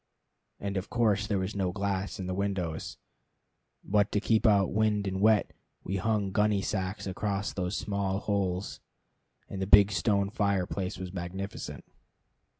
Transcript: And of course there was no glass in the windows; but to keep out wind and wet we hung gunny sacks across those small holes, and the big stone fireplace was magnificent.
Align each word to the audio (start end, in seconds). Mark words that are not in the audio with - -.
And 0.59 0.77
of 0.77 0.89
course 0.89 1.27
there 1.27 1.37
was 1.37 1.55
no 1.55 1.71
glass 1.71 2.19
in 2.19 2.25
the 2.25 2.33
windows; 2.33 2.97
but 3.83 4.11
to 4.13 4.19
keep 4.19 4.47
out 4.47 4.71
wind 4.73 5.05
and 5.05 5.21
wet 5.21 5.53
we 5.83 5.97
hung 5.97 6.31
gunny 6.31 6.63
sacks 6.63 7.05
across 7.05 7.53
those 7.53 7.77
small 7.77 8.17
holes, 8.17 8.79
and 9.47 9.61
the 9.61 9.67
big 9.67 9.91
stone 9.91 10.31
fireplace 10.31 10.97
was 10.97 11.13
magnificent. 11.13 11.85